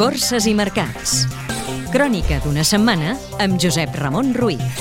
[0.00, 1.26] Borses i mercats.
[1.92, 3.10] Crònica d'una setmana
[3.44, 4.78] amb Josep Ramon Ruiz.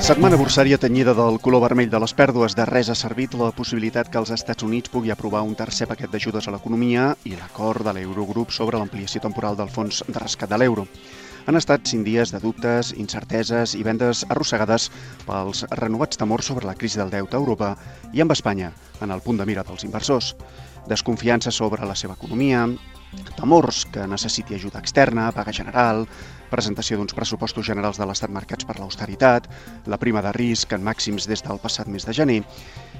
[0.00, 2.56] Setmana bursària tenyida del color vermell de les pèrdues.
[2.56, 6.08] De res ha servit la possibilitat que els Estats Units pugui aprovar un tercer paquet
[6.08, 10.62] d'ajudes a l'economia i l'acord de l'Eurogrup sobre l'ampliació temporal del fons de rescat de
[10.64, 10.86] l'euro.
[11.44, 14.88] Han estat cinc dies de dubtes, incerteses i vendes arrossegades
[15.28, 17.74] pels renovats temors sobre la crisi del deute a Europa
[18.14, 18.72] i amb Espanya,
[19.04, 20.32] en el punt de mira dels inversors.
[20.88, 22.64] Desconfiança sobre la seva economia,
[23.36, 26.04] temors que necessiti ajuda externa, paga general,
[26.50, 29.48] presentació d'uns pressupostos generals de l'Estat marcats per l'austeritat,
[29.90, 32.42] la prima de risc en màxims des del passat mes de gener,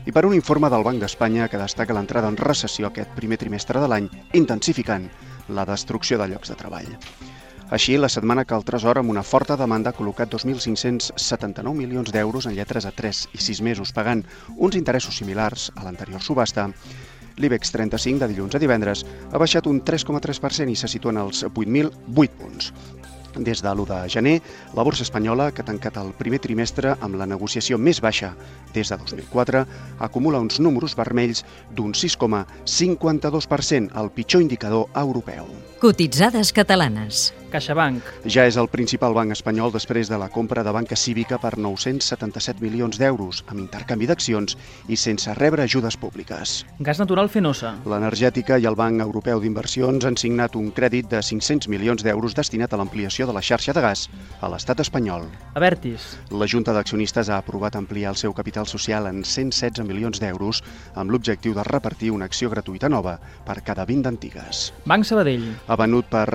[0.04, 3.80] i per un informe del Banc d'Espanya que destaca l'entrada en recessió aquest primer trimestre
[3.80, 5.08] de l'any, intensificant
[5.48, 6.90] la destrucció de llocs de treball.
[7.72, 12.46] Així, la setmana que el Tresor, amb una forta demanda, ha col·locat 2.579 milions d'euros
[12.46, 14.20] en lletres a 3 i 6 mesos, pagant
[14.54, 16.68] uns interessos similars a l'anterior subhasta,
[17.36, 19.02] L'IBEX 35 de dilluns a divendres
[19.32, 22.70] ha baixat un 3,3% i se situa en els 8.008 punts.
[23.34, 24.34] Des de l'1 de gener,
[24.78, 28.30] la borsa espanyola, que ha tancat el primer trimestre amb la negociació més baixa
[28.74, 29.64] des de 2004,
[30.06, 31.42] acumula uns números vermells
[31.74, 35.50] d'un 6,52%, el pitjor indicador europeu.
[35.82, 37.32] Cotitzades catalanes.
[37.54, 38.02] CaixaBank.
[38.26, 42.62] Ja és el principal banc espanyol després de la compra de banca cívica per 977
[42.64, 44.56] milions d'euros, amb intercanvi d'accions
[44.90, 46.64] i sense rebre ajudes públiques.
[46.80, 47.76] Gas natural Fenosa.
[47.86, 52.74] L'Energètica i el Banc Europeu d'Inversions han signat un crèdit de 500 milions d'euros destinat
[52.74, 54.08] a l'ampliació de la xarxa de gas
[54.40, 55.28] a l'estat espanyol.
[55.54, 56.14] Avertis.
[56.34, 60.62] La Junta d'Accionistes ha aprovat ampliar el seu capital social en 116 milions d'euros
[60.94, 64.72] amb l'objectiu de repartir una acció gratuïta nova per cada 20 d'antigues.
[64.84, 65.46] Banc Sabadell.
[65.68, 66.26] Ha venut per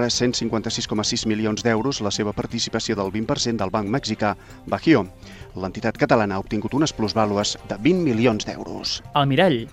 [1.10, 4.36] 156,6 milions d'euros la seva participació del 20% del banc mexicà
[4.70, 5.08] Bajío.
[5.58, 9.00] L'entitat catalana ha obtingut unes plusvàlues de 20 milions d'euros.
[9.14, 9.66] Almirall.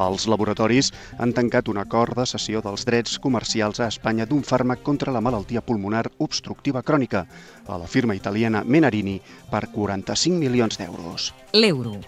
[0.00, 4.82] Els laboratoris han tancat un acord de cessió dels drets comercials a Espanya d'un fàrmac
[4.86, 7.26] contra la malaltia pulmonar obstructiva crònica
[7.66, 11.34] a la firma italiana Menarini per 45 milions d'euros.
[11.52, 11.98] L'euro.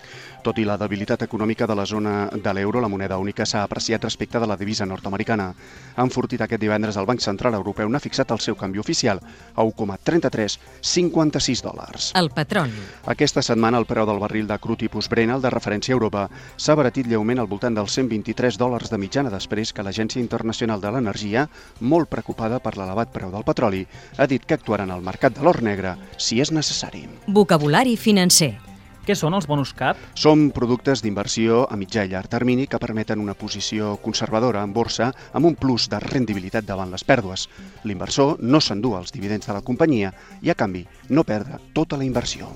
[0.42, 4.03] Tot i la debilitat econòmica de la zona de l'euro, la moneda única s'ha apreciat
[4.03, 5.53] respecte de la divisa nord-americana.
[6.03, 11.62] Enfortit aquest divendres el Banc Central Europeu n'ha fixat el seu canvi oficial a 1,3356
[11.62, 12.10] dòlars.
[12.19, 12.75] El petroli.
[13.06, 16.26] Aquesta setmana el preu del barril de cru tipus Brent, el de referència a Europa,
[16.56, 20.91] s'ha baratit lleument al voltant dels 123 dòlars de mitjana després que l'Agència Internacional de
[20.91, 21.47] l'Energia,
[21.81, 23.86] molt preocupada per l'elevat preu del petroli,
[24.19, 27.06] ha dit que actuaran al mercat de l'or negre si és necessari.
[27.28, 28.56] Vocabulari financer.
[29.02, 29.98] Què són els bonus cap?
[30.14, 35.08] Són productes d'inversió a mitjà i llarg termini que permeten una posició conservadora en borsa
[35.34, 37.48] amb un plus de rendibilitat davant les pèrdues.
[37.82, 42.06] L'inversor no s'endú els dividends de la companyia i, a canvi, no perdre tota la
[42.06, 42.52] inversió.